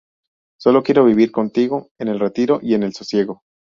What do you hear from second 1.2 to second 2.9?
contigo en el retiro y en